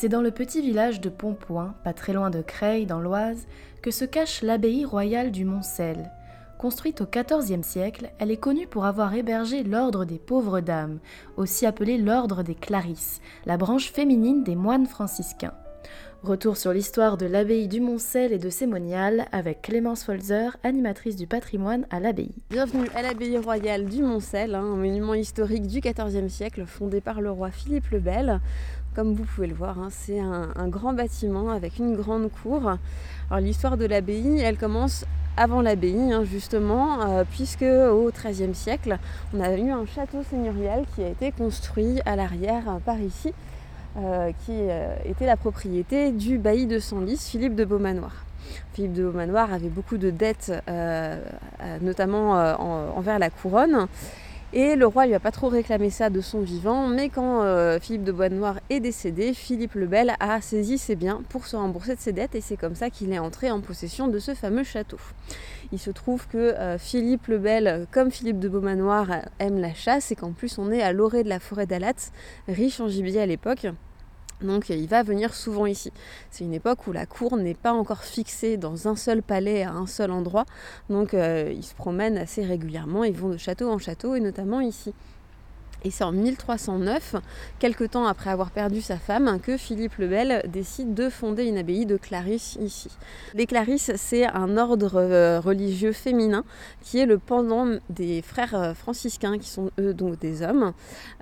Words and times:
C'est 0.00 0.08
dans 0.08 0.22
le 0.22 0.30
petit 0.30 0.62
village 0.62 1.00
de 1.00 1.08
Pontpoint, 1.08 1.74
pas 1.82 1.92
très 1.92 2.12
loin 2.12 2.30
de 2.30 2.40
Creil, 2.40 2.86
dans 2.86 3.00
l'Oise, 3.00 3.48
que 3.82 3.90
se 3.90 4.04
cache 4.04 4.42
l'abbaye 4.42 4.84
royale 4.84 5.32
du 5.32 5.44
Montcel. 5.44 6.12
Construite 6.56 7.00
au 7.00 7.06
XIVe 7.06 7.64
siècle, 7.64 8.12
elle 8.20 8.30
est 8.30 8.36
connue 8.36 8.68
pour 8.68 8.84
avoir 8.84 9.12
hébergé 9.16 9.64
l'ordre 9.64 10.04
des 10.04 10.20
pauvres 10.20 10.60
dames, 10.60 11.00
aussi 11.36 11.66
appelé 11.66 11.98
l'ordre 11.98 12.44
des 12.44 12.54
Clarisses, 12.54 13.20
la 13.44 13.56
branche 13.56 13.90
féminine 13.90 14.44
des 14.44 14.54
moines 14.54 14.86
franciscains. 14.86 15.54
Retour 16.24 16.56
sur 16.56 16.72
l'histoire 16.72 17.16
de 17.16 17.26
l'abbaye 17.26 17.68
du 17.68 17.80
Montcel 17.80 18.32
et 18.32 18.38
de 18.38 18.50
ses 18.50 18.66
moniales 18.66 19.26
avec 19.30 19.62
Clémence 19.62 20.02
Folzer, 20.02 20.56
animatrice 20.64 21.14
du 21.14 21.28
patrimoine 21.28 21.86
à 21.90 22.00
l'abbaye. 22.00 22.34
Bienvenue 22.50 22.88
à 22.96 23.02
l'abbaye 23.02 23.38
royale 23.38 23.84
du 23.84 24.02
Montcel, 24.02 24.56
hein, 24.56 24.64
un 24.64 24.76
monument 24.76 25.14
historique 25.14 25.68
du 25.68 25.80
XIVe 25.80 26.28
siècle 26.28 26.66
fondé 26.66 27.00
par 27.00 27.20
le 27.20 27.30
roi 27.30 27.52
Philippe 27.52 27.90
le 27.90 28.00
Bel. 28.00 28.40
Comme 28.98 29.14
vous 29.14 29.22
pouvez 29.22 29.46
le 29.46 29.54
voir, 29.54 29.78
hein, 29.78 29.90
c'est 29.92 30.18
un, 30.18 30.66
grand 30.66 30.92
bâtiment 30.92 31.50
avec 31.50 31.78
une 31.78 31.94
grande 31.94 32.28
cour. 32.42 32.62
Alors 33.30 33.40
l'histoire 33.40 33.76
de 33.76 33.86
l'abbaye, 33.86 34.40
elle 34.40 34.56
commence 34.56 35.04
avant 35.36 35.62
l'abbaye, 35.62 36.12
hein, 36.12 36.24
justement, 36.24 37.02
euh, 37.02 37.22
puisque 37.22 37.62
au 37.62 38.10
XIIIe 38.10 38.56
siècle, 38.56 38.98
on 39.32 39.40
a 39.40 39.56
eu 39.56 39.70
un 39.70 39.86
château 39.86 40.24
seigneurial 40.28 40.84
qui 40.96 41.04
a 41.04 41.10
été 41.10 41.30
construit 41.30 42.00
à 42.06 42.16
l'arrière 42.16 42.64
euh, 42.68 42.78
par 42.84 42.98
ici, 42.98 43.32
euh, 43.98 44.32
qui 44.44 44.54
était 45.08 45.26
la 45.26 45.36
propriété 45.36 46.10
du 46.10 46.36
bailli 46.36 46.66
de 46.66 46.80
Senlis, 46.80 47.24
Philippe 47.24 47.54
de 47.54 47.64
Beaumanoir. 47.64 48.24
Philippe 48.72 48.94
de 48.94 49.04
Beaumanoir 49.04 49.52
avait 49.52 49.68
beaucoup 49.68 49.96
de 49.96 50.10
dettes, 50.10 50.52
notamment 51.82 52.32
envers 52.96 53.20
la 53.20 53.30
couronne. 53.30 53.86
Et 54.54 54.76
le 54.76 54.86
roi 54.86 55.06
lui 55.06 55.12
a 55.12 55.20
pas 55.20 55.30
trop 55.30 55.48
réclamé 55.48 55.90
ça 55.90 56.08
de 56.08 56.22
son 56.22 56.40
vivant, 56.40 56.86
mais 56.86 57.10
quand 57.10 57.42
euh, 57.42 57.78
Philippe 57.78 58.04
de 58.04 58.12
Bois-Noir 58.12 58.60
est 58.70 58.80
décédé, 58.80 59.34
Philippe 59.34 59.74
le 59.74 59.86
Bel 59.86 60.14
a 60.20 60.40
saisi 60.40 60.78
ses 60.78 60.96
biens 60.96 61.22
pour 61.28 61.46
se 61.46 61.54
rembourser 61.54 61.94
de 61.94 62.00
ses 62.00 62.14
dettes 62.14 62.34
et 62.34 62.40
c'est 62.40 62.56
comme 62.56 62.74
ça 62.74 62.88
qu'il 62.88 63.12
est 63.12 63.18
entré 63.18 63.50
en 63.50 63.60
possession 63.60 64.08
de 64.08 64.18
ce 64.18 64.34
fameux 64.34 64.64
château. 64.64 64.96
Il 65.70 65.78
se 65.78 65.90
trouve 65.90 66.26
que 66.28 66.38
euh, 66.38 66.78
Philippe 66.78 67.26
le 67.26 67.36
Bel, 67.36 67.86
comme 67.92 68.10
Philippe 68.10 68.38
de 68.38 68.48
Beaumanoir, 68.48 69.08
aime 69.38 69.60
la 69.60 69.74
chasse 69.74 70.12
et 70.12 70.16
qu'en 70.16 70.32
plus 70.32 70.56
on 70.56 70.72
est 70.72 70.80
à 70.80 70.94
l'orée 70.94 71.24
de 71.24 71.28
la 71.28 71.40
forêt 71.40 71.66
d'Alat, 71.66 72.10
riche 72.48 72.80
en 72.80 72.88
gibier 72.88 73.20
à 73.20 73.26
l'époque. 73.26 73.66
Donc 74.40 74.68
il 74.68 74.86
va 74.86 75.02
venir 75.02 75.34
souvent 75.34 75.66
ici. 75.66 75.92
C'est 76.30 76.44
une 76.44 76.54
époque 76.54 76.86
où 76.86 76.92
la 76.92 77.06
cour 77.06 77.36
n'est 77.36 77.54
pas 77.54 77.72
encore 77.72 78.04
fixée 78.04 78.56
dans 78.56 78.88
un 78.88 78.96
seul 78.96 79.22
palais 79.22 79.62
à 79.62 79.72
un 79.72 79.86
seul 79.86 80.10
endroit. 80.10 80.44
Donc 80.90 81.14
euh, 81.14 81.52
ils 81.54 81.64
se 81.64 81.74
promènent 81.74 82.18
assez 82.18 82.44
régulièrement, 82.44 83.04
ils 83.04 83.16
vont 83.16 83.30
de 83.30 83.36
château 83.36 83.70
en 83.70 83.78
château 83.78 84.14
et 84.14 84.20
notamment 84.20 84.60
ici. 84.60 84.94
Et 85.84 85.90
c'est 85.92 86.02
en 86.02 86.10
1309, 86.10 87.16
quelque 87.60 87.84
temps 87.84 88.06
après 88.06 88.30
avoir 88.30 88.50
perdu 88.50 88.80
sa 88.80 88.96
femme, 88.96 89.38
que 89.40 89.56
Philippe 89.56 89.96
le 89.98 90.08
Bel 90.08 90.42
décide 90.48 90.92
de 90.92 91.08
fonder 91.08 91.44
une 91.44 91.56
abbaye 91.56 91.86
de 91.86 91.96
Clarisse 91.96 92.58
ici. 92.60 92.90
Les 93.34 93.46
Clarisses, 93.46 93.92
c'est 93.96 94.26
un 94.26 94.56
ordre 94.56 94.96
euh, 94.96 95.38
religieux 95.38 95.92
féminin 95.92 96.44
qui 96.82 96.98
est 96.98 97.06
le 97.06 97.18
pendant 97.18 97.78
des 97.90 98.22
frères 98.22 98.54
euh, 98.54 98.74
franciscains, 98.74 99.38
qui 99.38 99.48
sont 99.48 99.70
eux 99.78 99.94
donc 99.94 100.18
des 100.18 100.42
hommes. 100.42 100.72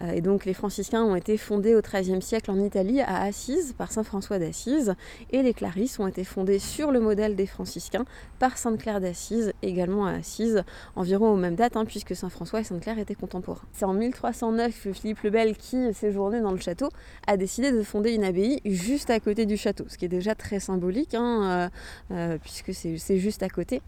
Euh, 0.00 0.12
et 0.12 0.22
donc 0.22 0.46
les 0.46 0.54
franciscains 0.54 1.02
ont 1.02 1.16
été 1.16 1.36
fondés 1.36 1.74
au 1.74 1.82
XIIIe 1.82 2.22
siècle 2.22 2.50
en 2.50 2.58
Italie, 2.58 3.02
à 3.02 3.22
Assise, 3.22 3.74
par 3.76 3.92
saint 3.92 4.04
François 4.04 4.38
d'Assise. 4.38 4.94
Et 5.32 5.42
les 5.42 5.52
Clarisses 5.52 5.98
ont 5.98 6.06
été 6.06 6.24
fondées 6.24 6.58
sur 6.58 6.92
le 6.92 7.00
modèle 7.00 7.36
des 7.36 7.46
franciscains 7.46 8.06
par 8.38 8.56
sainte 8.56 8.78
Claire 8.78 9.02
d'Assise, 9.02 9.52
également 9.62 10.06
à 10.06 10.12
Assise, 10.12 10.62
environ 10.94 11.30
aux 11.30 11.36
mêmes 11.36 11.56
dates, 11.56 11.76
hein, 11.76 11.84
puisque 11.84 12.16
saint 12.16 12.30
François 12.30 12.60
et 12.60 12.64
sainte 12.64 12.80
Claire 12.80 12.98
étaient 12.98 13.14
contemporains. 13.14 13.66
C'est 13.72 13.84
en 13.84 13.92
1300 13.92 14.45
Philippe 14.70 15.22
le 15.22 15.30
Bel, 15.30 15.56
qui 15.56 15.92
séjournait 15.94 16.40
dans 16.40 16.52
le 16.52 16.58
château, 16.58 16.88
a 17.26 17.36
décidé 17.36 17.72
de 17.72 17.82
fonder 17.82 18.12
une 18.12 18.24
abbaye 18.24 18.60
juste 18.64 19.10
à 19.10 19.20
côté 19.20 19.46
du 19.46 19.56
château, 19.56 19.84
ce 19.88 19.96
qui 19.96 20.04
est 20.04 20.08
déjà 20.08 20.34
très 20.34 20.60
symbolique, 20.60 21.14
hein, 21.14 21.70
euh, 22.12 22.14
euh, 22.14 22.38
puisque 22.42 22.72
c'est 22.74 23.18
juste 23.18 23.42
à 23.42 23.48
côté. 23.48 23.82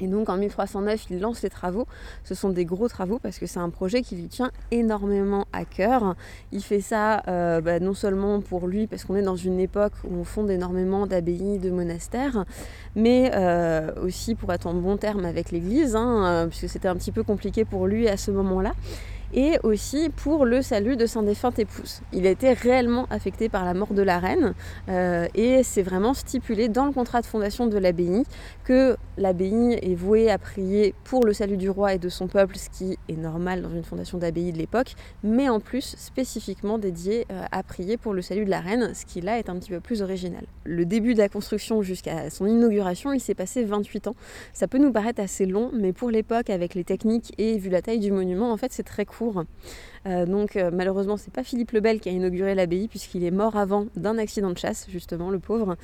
Et 0.00 0.06
donc 0.06 0.28
en 0.28 0.36
1309, 0.36 1.06
il 1.10 1.18
lance 1.18 1.42
les 1.42 1.50
travaux. 1.50 1.86
Ce 2.22 2.36
sont 2.36 2.50
des 2.50 2.64
gros 2.64 2.86
travaux 2.86 3.18
parce 3.18 3.40
que 3.40 3.46
c'est 3.46 3.58
un 3.58 3.68
projet 3.68 4.02
qui 4.02 4.14
lui 4.14 4.28
tient 4.28 4.52
énormément 4.70 5.46
à 5.52 5.64
cœur. 5.64 6.14
Il 6.52 6.62
fait 6.62 6.80
ça 6.80 7.22
euh, 7.26 7.60
bah, 7.60 7.80
non 7.80 7.94
seulement 7.94 8.40
pour 8.40 8.68
lui, 8.68 8.86
parce 8.86 9.04
qu'on 9.04 9.16
est 9.16 9.22
dans 9.22 9.34
une 9.34 9.58
époque 9.58 9.94
où 10.04 10.14
on 10.14 10.22
fonde 10.22 10.50
énormément 10.50 11.08
d'abbayes, 11.08 11.58
de 11.58 11.70
monastères, 11.70 12.44
mais 12.94 13.32
aussi 14.00 14.36
pour 14.36 14.52
être 14.52 14.68
en 14.68 14.74
bon 14.74 14.96
terme 14.96 15.24
avec 15.24 15.50
l'Église, 15.50 15.96
hein, 15.96 16.46
puisque 16.48 16.68
c'était 16.68 16.88
un 16.88 16.96
petit 16.96 17.12
peu 17.12 17.24
compliqué 17.24 17.64
pour 17.64 17.88
lui 17.88 18.08
à 18.08 18.16
ce 18.16 18.30
moment-là 18.30 18.74
et 19.32 19.58
aussi 19.62 20.10
pour 20.10 20.44
le 20.44 20.62
salut 20.62 20.96
de 20.96 21.06
sa 21.06 21.22
défunte 21.22 21.58
épouse. 21.58 22.00
Il 22.12 22.26
a 22.26 22.30
été 22.30 22.52
réellement 22.52 23.06
affecté 23.10 23.48
par 23.48 23.64
la 23.64 23.74
mort 23.74 23.92
de 23.92 24.02
la 24.02 24.18
reine 24.18 24.54
euh, 24.88 25.26
et 25.34 25.62
c'est 25.62 25.82
vraiment 25.82 26.14
stipulé 26.14 26.68
dans 26.68 26.86
le 26.86 26.92
contrat 26.92 27.20
de 27.20 27.26
fondation 27.26 27.66
de 27.66 27.78
l'abbaye 27.78 28.24
que 28.64 28.96
l'abbaye 29.16 29.78
est 29.82 29.94
vouée 29.94 30.30
à 30.30 30.38
prier 30.38 30.94
pour 31.04 31.24
le 31.24 31.32
salut 31.32 31.56
du 31.56 31.70
roi 31.70 31.94
et 31.94 31.98
de 31.98 32.08
son 32.08 32.28
peuple, 32.28 32.56
ce 32.56 32.70
qui 32.70 32.98
est 33.08 33.16
normal 33.16 33.62
dans 33.62 33.70
une 33.70 33.84
fondation 33.84 34.18
d'abbaye 34.18 34.52
de 34.52 34.58
l'époque, 34.58 34.94
mais 35.22 35.48
en 35.48 35.60
plus 35.60 35.94
spécifiquement 35.98 36.78
dédié 36.78 37.26
euh, 37.30 37.44
à 37.50 37.62
prier 37.62 37.96
pour 37.96 38.14
le 38.14 38.22
salut 38.22 38.44
de 38.44 38.50
la 38.50 38.60
reine, 38.60 38.92
ce 38.94 39.04
qui 39.04 39.20
là 39.20 39.38
est 39.38 39.48
un 39.48 39.56
petit 39.58 39.70
peu 39.70 39.80
plus 39.80 40.02
original. 40.02 40.44
Le 40.64 40.84
début 40.84 41.14
de 41.14 41.18
la 41.18 41.28
construction 41.28 41.82
jusqu'à 41.82 42.30
son 42.30 42.46
inauguration, 42.46 43.12
il 43.12 43.20
s'est 43.20 43.34
passé 43.34 43.64
28 43.64 44.08
ans. 44.08 44.16
Ça 44.52 44.68
peut 44.68 44.78
nous 44.78 44.92
paraître 44.92 45.20
assez 45.20 45.46
long, 45.46 45.70
mais 45.72 45.92
pour 45.92 46.10
l'époque, 46.10 46.50
avec 46.50 46.74
les 46.74 46.84
techniques 46.84 47.32
et 47.38 47.58
vu 47.58 47.70
la 47.70 47.82
taille 47.82 47.98
du 47.98 48.12
monument, 48.12 48.52
en 48.52 48.56
fait 48.56 48.72
c'est 48.72 48.82
très 48.82 49.04
euh, 50.06 50.26
donc 50.26 50.56
euh, 50.56 50.70
malheureusement, 50.72 51.16
c'est 51.16 51.32
pas 51.32 51.42
Philippe 51.42 51.72
le 51.72 51.80
Bel 51.80 52.00
qui 52.00 52.08
a 52.08 52.12
inauguré 52.12 52.54
l'abbaye 52.54 52.88
puisqu'il 52.88 53.24
est 53.24 53.30
mort 53.30 53.56
avant 53.56 53.86
d'un 53.96 54.18
accident 54.18 54.50
de 54.50 54.58
chasse, 54.58 54.86
justement, 54.90 55.30
le 55.30 55.38
pauvre. 55.38 55.76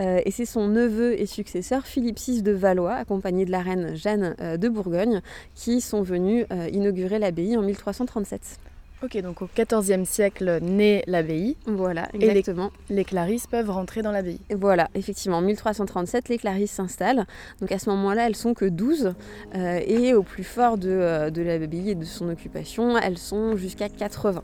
Euh, 0.00 0.20
et 0.24 0.30
c'est 0.30 0.46
son 0.46 0.68
neveu 0.68 1.18
et 1.20 1.26
successeur 1.26 1.86
Philippe 1.86 2.18
VI 2.18 2.42
de 2.42 2.52
Valois, 2.52 2.94
accompagné 2.94 3.44
de 3.44 3.50
la 3.50 3.60
reine 3.60 3.94
Jeanne 3.96 4.34
de 4.38 4.68
Bourgogne, 4.68 5.20
qui 5.54 5.80
sont 5.80 6.02
venus 6.02 6.46
inaugurer 6.72 7.18
l'abbaye 7.18 7.56
en 7.56 7.62
1337. 7.62 8.58
Ok, 9.02 9.20
donc 9.20 9.42
au 9.42 9.48
XIVe 9.56 10.04
siècle 10.04 10.60
naît 10.62 11.02
l'abbaye. 11.08 11.56
Voilà, 11.66 12.08
exactement. 12.14 12.70
Et 12.88 12.94
les, 12.94 13.04
Clarisses 13.04 13.48
peuvent 13.48 13.70
rentrer 13.70 14.02
dans 14.02 14.12
l'abbaye. 14.12 14.38
Voilà, 14.54 14.88
effectivement. 14.94 15.38
En 15.38 15.42
1337, 15.42 16.28
les 16.28 16.38
Clarisses 16.38 16.70
s'installent. 16.70 17.26
Donc 17.60 17.72
à 17.72 17.80
ce 17.80 17.90
moment-là, 17.90 18.28
elles 18.28 18.36
sont 18.36 18.54
que 18.54 18.64
12. 18.64 19.14
Euh, 19.54 19.80
et 19.84 20.14
au 20.14 20.22
plus 20.22 20.44
fort 20.44 20.78
de, 20.78 20.88
euh, 20.88 21.30
de 21.30 21.42
l'abbaye 21.42 21.90
et 21.90 21.94
de 21.96 22.04
son 22.04 22.28
occupation, 22.28 22.96
elles 22.96 23.18
sont 23.18 23.56
jusqu'à 23.56 23.88
80. 23.88 24.42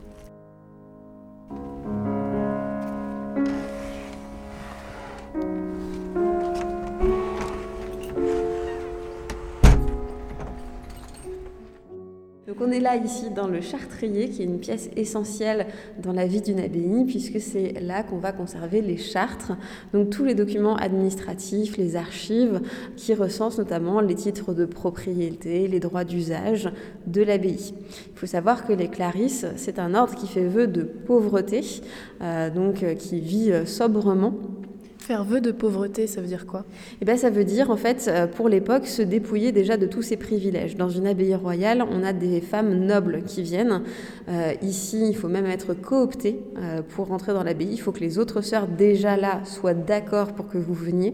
Donc 12.49 12.61
on 12.61 12.71
est 12.71 12.79
là 12.79 12.95
ici 12.95 13.29
dans 13.29 13.47
le 13.47 13.61
chartrier, 13.61 14.27
qui 14.29 14.41
est 14.41 14.45
une 14.45 14.57
pièce 14.57 14.89
essentielle 14.95 15.67
dans 16.01 16.13
la 16.13 16.25
vie 16.25 16.41
d'une 16.41 16.59
abbaye, 16.59 17.05
puisque 17.05 17.39
c'est 17.39 17.73
là 17.79 18.01
qu'on 18.01 18.17
va 18.17 18.31
conserver 18.31 18.81
les 18.81 18.97
chartres, 18.97 19.51
donc 19.93 20.09
tous 20.09 20.25
les 20.25 20.33
documents 20.33 20.75
administratifs, 20.75 21.77
les 21.77 21.95
archives, 21.95 22.59
qui 22.97 23.13
recensent 23.13 23.59
notamment 23.59 24.01
les 24.01 24.15
titres 24.15 24.55
de 24.55 24.65
propriété, 24.65 25.67
les 25.67 25.79
droits 25.79 26.05
d'usage 26.05 26.71
de 27.05 27.21
l'abbaye. 27.21 27.75
Il 28.13 28.17
faut 28.17 28.25
savoir 28.25 28.65
que 28.65 28.73
les 28.73 28.87
Clarisses, 28.87 29.45
c'est 29.55 29.77
un 29.77 29.93
ordre 29.93 30.15
qui 30.15 30.25
fait 30.25 30.47
vœu 30.47 30.65
de 30.65 30.81
pauvreté, 30.81 31.63
euh, 32.23 32.49
donc 32.49 32.81
euh, 32.81 32.95
qui 32.95 33.19
vit 33.19 33.51
euh, 33.51 33.67
sobrement 33.67 34.33
Faire 34.99 35.23
vœu 35.23 35.39
de 35.39 35.51
pauvreté, 35.51 36.07
ça 36.07 36.21
veut 36.21 36.27
dire 36.27 36.45
quoi? 36.45 36.65
Eh 37.01 37.05
bien, 37.05 37.15
ça 37.15 37.29
veut 37.29 37.45
dire, 37.45 37.71
en 37.71 37.77
fait, 37.77 38.07
euh, 38.07 38.27
pour 38.27 38.49
l'époque, 38.49 38.85
se 38.85 39.01
dépouiller 39.01 39.51
déjà 39.51 39.77
de 39.77 39.87
tous 39.87 40.01
ses 40.01 40.17
privilèges. 40.17 40.75
Dans 40.75 40.89
une 40.89 41.07
abbaye 41.07 41.33
royale, 41.35 41.83
on 41.89 42.03
a 42.03 42.13
des 42.13 42.41
femmes 42.41 42.85
nobles 42.85 43.23
qui 43.25 43.41
viennent. 43.41 43.81
Euh, 44.27 44.53
ici, 44.61 45.07
il 45.07 45.15
faut 45.15 45.29
même 45.29 45.45
être 45.45 45.73
coopté 45.73 46.41
euh, 46.57 46.81
pour 46.81 47.07
rentrer 47.07 47.33
dans 47.33 47.43
l'abbaye. 47.43 47.69
Il 47.71 47.79
faut 47.79 47.93
que 47.93 48.01
les 48.01 48.19
autres 48.19 48.41
sœurs, 48.41 48.67
déjà 48.67 49.15
là, 49.15 49.41
soient 49.45 49.73
d'accord 49.73 50.33
pour 50.33 50.47
que 50.47 50.57
vous 50.57 50.75
veniez. 50.75 51.13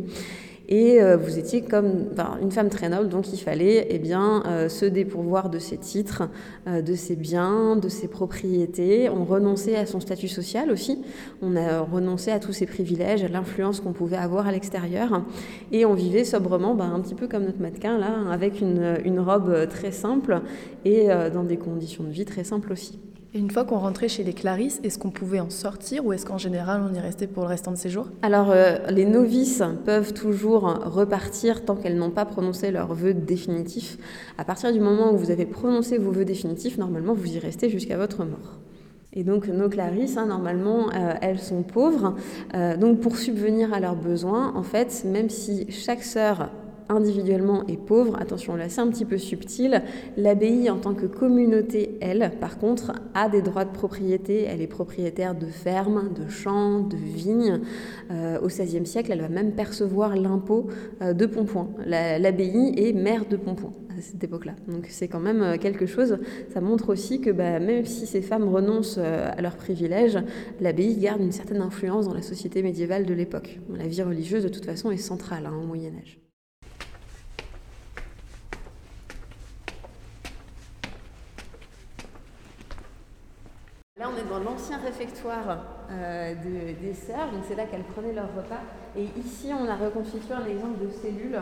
Et 0.67 1.01
euh, 1.01 1.15
vous 1.17 1.37
étiez 1.37 1.61
comme 1.61 2.09
une 2.41 2.51
femme 2.51 2.69
très 2.69 2.89
noble, 2.89 3.09
donc 3.09 3.31
il 3.31 3.37
fallait 3.37 3.87
eh 3.89 3.99
bien, 3.99 4.43
euh, 4.47 4.69
se 4.69 4.85
dépourvoir 4.85 5.49
de 5.49 5.59
ses 5.59 5.77
titres, 5.77 6.23
euh, 6.67 6.81
de 6.81 6.95
ses 6.95 7.15
biens, 7.15 7.75
de 7.75 7.89
ses 7.89 8.07
propriétés. 8.07 9.09
On 9.09 9.25
renonçait 9.25 9.75
à 9.75 9.85
son 9.85 9.99
statut 9.99 10.27
social 10.27 10.71
aussi. 10.71 11.01
On 11.41 11.55
a 11.55 11.81
renoncé 11.81 12.31
à 12.31 12.39
tous 12.39 12.53
ses 12.53 12.65
privilèges, 12.65 13.23
à 13.23 13.27
l'influence 13.27 13.79
qu'on 13.79 13.93
pouvait 13.93 14.17
avoir 14.17 14.47
à 14.47 14.51
l'extérieur. 14.51 15.23
Et 15.71 15.85
on 15.85 15.93
vivait 15.93 16.23
sobrement, 16.23 16.73
bah, 16.73 16.85
un 16.85 16.99
petit 16.99 17.15
peu 17.15 17.27
comme 17.27 17.45
notre 17.45 17.61
mannequin, 17.61 17.97
là, 17.97 18.15
avec 18.31 18.61
une, 18.61 18.97
une 19.05 19.19
robe 19.19 19.67
très 19.69 19.91
simple 19.91 20.41
et 20.83 21.07
dans 21.33 21.43
des 21.43 21.57
conditions 21.57 22.03
de 22.03 22.09
vie 22.09 22.25
très 22.25 22.43
simples 22.43 22.71
aussi. 22.71 22.99
Et 23.35 23.39
une 23.39 23.51
fois 23.51 23.65
qu'on 23.65 23.79
rentrait 23.79 24.07
chez 24.07 24.23
les 24.23 24.31
Clarisses, 24.31 24.79
est-ce 24.85 24.97
qu'on 24.97 25.09
pouvait 25.09 25.41
en 25.41 25.49
sortir 25.49 26.05
ou 26.05 26.13
est-ce 26.13 26.25
qu'en 26.25 26.37
général 26.37 26.81
on 26.89 26.93
y 26.93 26.99
restait 27.01 27.27
pour 27.27 27.43
le 27.43 27.49
restant 27.49 27.71
de 27.71 27.75
ses 27.75 27.89
jours? 27.89 28.07
Alors 28.21 28.49
euh, 28.49 28.77
les 28.89 29.03
novices 29.03 29.61
peuvent 29.83 30.13
toujours 30.13 30.63
repartir 30.85 31.65
tant 31.65 31.75
qu'elles 31.75 31.97
n'ont 31.97 32.11
pas 32.11 32.23
prononcé 32.23 32.71
leur 32.71 32.93
vœu 32.93 33.13
définitif. 33.13 33.97
À 34.37 34.45
partir 34.45 34.71
du 34.71 34.79
moment 34.79 35.11
où 35.11 35.17
vous 35.17 35.31
avez 35.31 35.45
prononcé 35.45 35.97
vos 35.97 36.11
vœux 36.11 36.23
définitifs, 36.23 36.77
normalement 36.77 37.13
vous 37.13 37.35
y 37.35 37.37
restez 37.37 37.69
jusqu'à 37.69 37.97
votre 37.97 38.23
mort. 38.23 38.61
Et 39.11 39.25
donc 39.25 39.49
nos 39.49 39.67
Clarisses, 39.67 40.15
hein, 40.15 40.27
normalement, 40.27 40.89
elles 41.21 41.39
sont 41.39 41.63
pauvres. 41.63 42.15
donc 42.53 42.99
pour 42.99 43.15
subvenir 43.15 43.73
à 43.73 43.79
leurs 43.79 43.95
besoins, 43.95 44.53
en 44.55 44.63
fait, 44.63 45.05
même 45.05 45.29
si 45.29 45.71
chaque 45.71 46.03
sœur 46.03 46.49
individuellement 46.89 47.65
est 47.67 47.77
pauvre, 47.77 48.17
attention 48.19 48.55
là 48.55 48.69
c'est 48.69 48.81
un 48.81 48.87
petit 48.87 49.05
peu 49.05 49.17
subtil, 49.17 49.81
l'abbaye 50.17 50.69
en 50.69 50.77
tant 50.77 50.93
que 50.93 51.05
communauté, 51.05 51.97
elle, 52.01 52.31
par 52.39 52.57
contre, 52.57 52.93
a 53.13 53.29
des 53.29 53.41
droits 53.41 53.65
de 53.65 53.71
propriété, 53.71 54.43
elle 54.43 54.61
est 54.61 54.67
propriétaire 54.67 55.35
de 55.35 55.47
fermes, 55.47 56.13
de 56.13 56.29
champs, 56.29 56.79
de 56.81 56.97
vignes. 56.97 57.61
Euh, 58.11 58.39
au 58.41 58.47
XVIe 58.47 58.85
siècle, 58.85 59.11
elle 59.11 59.21
va 59.21 59.29
même 59.29 59.53
percevoir 59.53 60.15
l'impôt 60.15 60.67
euh, 61.01 61.13
de 61.13 61.25
Pompoint. 61.25 61.69
L'abbaye 61.85 62.73
est 62.77 62.93
maire 62.93 63.25
de 63.25 63.37
Pompoint 63.37 63.73
à 63.97 64.01
cette 64.01 64.23
époque-là. 64.23 64.55
Donc 64.67 64.87
c'est 64.89 65.07
quand 65.07 65.19
même 65.19 65.41
euh, 65.41 65.57
quelque 65.57 65.85
chose, 65.85 66.17
ça 66.53 66.61
montre 66.61 66.89
aussi 66.89 67.21
que 67.21 67.29
bah, 67.29 67.59
même 67.59 67.85
si 67.85 68.05
ces 68.05 68.21
femmes 68.21 68.47
renoncent 68.47 68.97
à 68.97 69.41
leurs 69.41 69.55
privilèges, 69.55 70.19
l'abbaye 70.59 70.97
garde 70.97 71.21
une 71.21 71.31
certaine 71.31 71.61
influence 71.61 72.05
dans 72.05 72.13
la 72.13 72.21
société 72.21 72.61
médiévale 72.61 73.05
de 73.05 73.13
l'époque. 73.13 73.59
La 73.73 73.87
vie 73.87 74.03
religieuse 74.03 74.43
de 74.43 74.49
toute 74.49 74.65
façon 74.65 74.91
est 74.91 74.97
centrale 74.97 75.45
hein, 75.45 75.53
au 75.61 75.65
Moyen 75.65 75.91
Âge. 76.01 76.19
Là, 83.97 84.04
on 84.15 84.19
est 84.19 84.29
dans 84.29 84.39
l'ancien 84.39 84.77
réfectoire 84.77 85.65
euh, 85.91 86.33
des 86.81 86.93
sœurs, 86.93 87.31
donc 87.31 87.43
c'est 87.47 87.55
là 87.55 87.65
qu'elles 87.65 87.83
prenaient 87.83 88.13
leur 88.13 88.29
repas. 88.35 88.61
Et 88.97 89.07
ici, 89.19 89.49
on 89.51 89.67
a 89.67 89.75
reconstitué 89.75 90.33
un 90.33 90.45
exemple 90.45 90.85
de 90.85 90.89
cellule, 90.89 91.39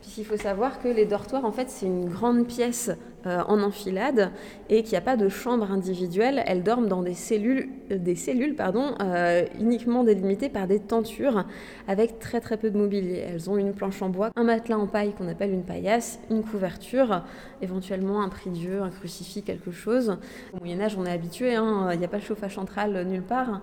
puisqu'il 0.00 0.24
faut 0.24 0.36
savoir 0.36 0.80
que 0.80 0.88
les 0.88 1.06
dortoirs, 1.06 1.44
en 1.44 1.52
fait, 1.52 1.70
c'est 1.70 1.86
une 1.86 2.08
grande 2.08 2.46
pièce 2.46 2.90
euh, 3.26 3.42
en 3.48 3.62
enfilade 3.62 4.30
et 4.70 4.82
qu'il 4.82 4.92
n'y 4.92 4.96
a 4.96 5.02
pas 5.02 5.18
de 5.18 5.28
chambre 5.28 5.70
individuelle. 5.70 6.42
Elles 6.46 6.62
dorment 6.62 6.88
dans 6.88 7.02
des 7.02 7.12
cellules, 7.12 7.68
euh, 7.92 7.98
des 7.98 8.14
cellules 8.14 8.54
pardon, 8.54 8.94
euh, 9.02 9.44
uniquement 9.60 10.04
délimitées 10.04 10.48
par 10.48 10.66
des 10.66 10.80
tentures 10.80 11.44
avec 11.86 12.18
très 12.18 12.40
très 12.40 12.56
peu 12.56 12.70
de 12.70 12.78
mobilier. 12.78 13.22
Elles 13.28 13.50
ont 13.50 13.58
une 13.58 13.74
planche 13.74 14.00
en 14.00 14.08
bois, 14.08 14.30
un 14.36 14.44
matelas 14.44 14.78
en 14.78 14.86
paille 14.86 15.12
qu'on 15.12 15.28
appelle 15.28 15.50
une 15.50 15.64
paillasse, 15.64 16.18
une 16.30 16.42
couverture, 16.42 17.22
éventuellement 17.60 18.22
un 18.22 18.30
prie-dieu, 18.30 18.80
un 18.80 18.88
crucifix, 18.88 19.42
quelque 19.42 19.70
chose. 19.70 20.16
Au 20.54 20.60
Moyen-Âge, 20.60 20.96
on 20.98 21.04
est 21.04 21.12
habitué, 21.12 21.56
hein, 21.56 21.90
il 21.92 21.98
n'y 21.98 22.06
a 22.06 22.08
pas 22.08 22.20
de 22.20 22.22
chauffage 22.22 22.54
central 22.54 23.06
nulle 23.06 23.20
part. 23.20 23.60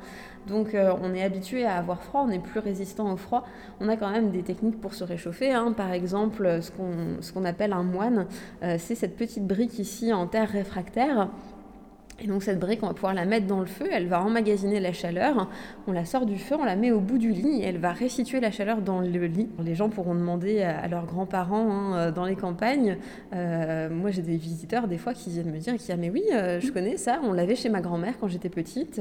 Donc 0.48 0.78
on 1.02 1.14
est 1.14 1.24
habitué 1.24 1.66
à 1.66 1.76
avoir 1.76 2.02
froid, 2.02 2.24
on 2.26 2.32
est 2.32 2.40
plus 2.40 2.62
résistant 2.62 3.12
au 3.12 3.18
froid. 3.18 3.44
On 3.82 3.90
a 3.90 3.98
quand 3.98 4.10
même 4.10 4.32
des 4.32 4.44
techniques 4.44 4.80
pour 4.80 4.94
se 4.94 5.04
réchauffer. 5.04 5.52
Hein. 5.52 5.74
Par 5.76 5.92
exemple, 5.92 6.60
ce 6.62 7.32
qu'on 7.34 7.44
appelle 7.44 7.74
un 7.74 7.84
moine, 7.84 8.28
c'est 8.62 8.96
cette 8.96 9.18
petite 9.18 9.47
brique 9.48 9.80
ici 9.80 10.14
en 10.14 10.28
terre 10.28 10.50
réfractaire 10.52 11.30
et 12.20 12.26
donc 12.26 12.42
cette 12.42 12.60
brique, 12.60 12.80
on 12.82 12.88
va 12.88 12.94
pouvoir 12.94 13.14
la 13.14 13.26
mettre 13.26 13.46
dans 13.46 13.60
le 13.60 13.68
feu, 13.68 13.88
elle 13.92 14.08
va 14.08 14.24
emmagasiner 14.24 14.80
la 14.80 14.92
chaleur, 14.92 15.50
on 15.86 15.92
la 15.92 16.04
sort 16.04 16.26
du 16.26 16.38
feu, 16.38 16.56
on 16.60 16.66
la 16.66 16.76
met 16.76 16.92
au 16.92 17.00
bout 17.00 17.20
du 17.20 17.32
lit 17.32 17.62
et 17.62 17.66
elle 17.66 17.78
va 17.78 17.92
restituer 17.92 18.40
la 18.40 18.50
chaleur 18.50 18.82
dans 18.82 19.02
le 19.02 19.26
lit. 19.28 19.50
Les 19.64 19.76
gens 19.76 19.90
pourront 19.90 20.16
demander 20.16 20.64
à 20.64 20.88
leurs 20.88 21.06
grands-parents 21.06 21.72
hein, 21.72 21.96
euh, 21.96 22.12
dans 22.12 22.26
les 22.26 22.36
campagnes. 22.36 22.98
Euh, 23.34 23.90
moi 23.92 24.10
j'ai 24.10 24.24
des 24.24 24.38
visiteurs 24.38 24.88
des 24.88 24.98
fois 24.98 25.14
qui 25.14 25.30
viennent 25.30 25.52
me 25.52 25.60
dire 25.60 25.76
qui 25.76 25.92
ah 25.92 25.98
mais 25.98 26.10
oui 26.10 26.24
euh, 26.34 26.60
je 26.60 26.72
connais 26.72 26.98
ça, 26.98 27.20
on 27.24 27.34
l'avait 27.34 27.56
chez 27.56 27.70
ma 27.70 27.82
grand-mère 27.82 28.18
quand 28.20 28.28
j'étais 28.28 28.50
petite. 28.50 29.00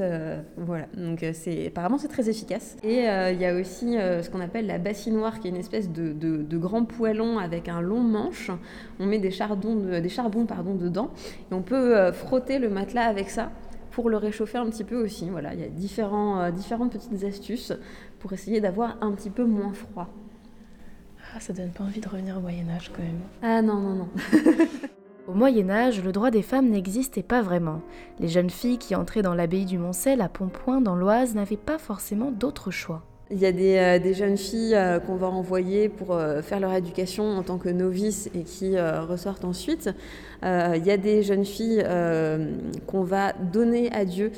voilà, 0.55 0.85
donc 0.95 1.25
c'est 1.33 1.67
apparemment 1.67 1.97
c'est 1.97 2.07
très 2.07 2.29
efficace. 2.29 2.77
Et 2.83 3.05
il 3.05 3.41
y 3.41 3.45
a 3.45 3.55
aussi 3.55 3.93
ce 3.93 4.29
qu'on 4.29 4.41
appelle 4.41 4.67
la 4.67 4.77
bassinoire 4.77 5.39
qui 5.39 5.47
est 5.47 5.51
une 5.51 5.57
espèce 5.57 5.89
de, 5.91 6.57
grand 6.57 6.85
poêlon 6.85 7.39
avec 7.39 7.67
un 7.67 7.81
long 7.81 8.01
manche. 8.01 8.51
On 8.99 9.05
met 9.05 9.19
des, 9.19 9.31
charbons, 9.31 9.75
des 9.75 10.09
charbons 10.09 10.45
dedans 10.75 11.11
et 11.51 11.53
on 11.53 11.61
peut 11.61 12.11
frotter 12.11 12.59
le 12.59 12.69
matelas 12.69 13.06
avec 13.07 13.29
ça 13.29 13.51
pour 13.91 14.09
le 14.09 14.17
réchauffer 14.17 14.57
un 14.57 14.69
petit 14.69 14.83
peu 14.83 15.03
aussi. 15.03 15.29
Voilà, 15.29 15.53
il 15.53 15.59
y 15.59 15.63
a 15.63 15.69
différents, 15.69 16.39
euh, 16.39 16.51
différentes 16.51 16.91
petites 16.91 17.23
astuces 17.23 17.73
pour 18.19 18.33
essayer 18.33 18.61
d'avoir 18.61 18.97
un 19.01 19.11
petit 19.13 19.29
peu 19.29 19.43
moins 19.43 19.73
froid. 19.73 20.07
Ah, 21.35 21.39
ça 21.39 21.53
donne 21.53 21.71
pas 21.71 21.83
envie 21.83 21.99
de 21.99 22.07
revenir 22.07 22.37
au 22.37 22.41
Moyen 22.41 22.69
Âge 22.69 22.91
quand 22.95 23.01
même. 23.01 23.19
Ah 23.41 23.61
non, 23.61 23.79
non, 23.79 23.95
non. 23.95 24.09
Au 25.27 25.33
Moyen 25.33 25.69
Âge, 25.69 26.01
le 26.01 26.13
droit 26.13 26.31
des 26.31 26.41
femmes 26.41 26.69
n'existait 26.69 27.21
pas 27.21 27.41
vraiment. 27.41 27.81
Les 28.19 28.29
jeunes 28.29 28.49
filles 28.49 28.77
qui 28.77 28.95
entraient 28.95 29.21
dans 29.21 29.33
l'abbaye 29.33 29.65
du 29.65 29.77
Moncel 29.77 30.21
à 30.21 30.29
Pontpoint 30.29 30.79
dans 30.79 30.95
l'Oise 30.95 31.35
n'avaient 31.35 31.57
pas 31.57 31.77
forcément 31.77 32.31
d'autre 32.31 32.71
choix. 32.71 33.03
Il 33.29 33.39
y 33.39 33.45
a 33.45 33.51
des, 33.51 33.75
euh, 33.75 34.13
jeunes 34.13 34.37
filles 34.37 34.73
euh, 34.73 34.99
qu'on 34.99 35.15
va 35.15 35.27
envoyer 35.27 35.89
pour 35.89 36.13
euh, 36.13 36.41
faire 36.41 36.61
leur 36.61 36.73
éducation 36.73 37.25
en 37.25 37.43
tant 37.43 37.57
que 37.57 37.67
novices 37.67 38.29
et 38.33 38.43
qui 38.43 38.79
ressortent 38.79 39.43
ensuite. 39.43 39.89
il 40.43 40.85
y 40.85 40.91
a 40.91 40.97
des 40.97 41.23
jeunes 41.23 41.45
filles 41.45 41.83
qu'on 42.85 43.03
va 43.03 43.33
donner 43.33 43.91
à 43.91 44.05
Dieu. 44.05 44.31